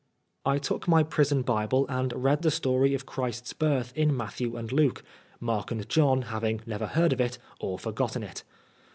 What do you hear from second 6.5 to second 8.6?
never heard of it or forgotten it.